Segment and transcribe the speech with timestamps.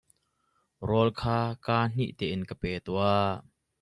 [0.87, 3.31] Rawl kha kaa hnih tein ka pe tuah.